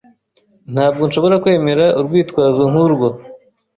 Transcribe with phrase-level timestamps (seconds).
[0.73, 3.07] Ntabwo nshobora kwemera urwitwazo nkurwo.